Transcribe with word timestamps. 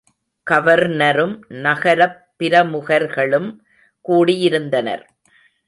கவர்னரும் 0.51 1.45
நகரப் 1.47 2.25
பிரமுகர்களும் 2.39 3.49
கூடியிருந்தனர். 4.09 5.03